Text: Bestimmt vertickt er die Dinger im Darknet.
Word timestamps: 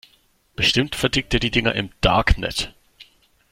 Bestimmt 0.55 0.95
vertickt 0.95 1.31
er 1.35 1.39
die 1.39 1.51
Dinger 1.51 1.75
im 1.75 1.91
Darknet. 2.01 2.73